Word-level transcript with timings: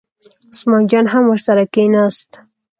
عثمان 0.51 0.83
جان 0.91 1.05
هم 1.13 1.23
ورسره 1.31 1.63
کېناست. 1.73 2.31